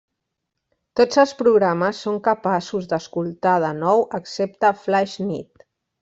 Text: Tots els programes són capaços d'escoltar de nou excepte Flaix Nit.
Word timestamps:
Tots 0.99 1.19
els 1.23 1.33
programes 1.41 1.99
són 2.07 2.17
capaços 2.29 2.87
d'escoltar 2.93 3.53
de 3.67 3.73
nou 3.85 4.01
excepte 4.23 4.73
Flaix 4.85 5.13
Nit. 5.33 5.63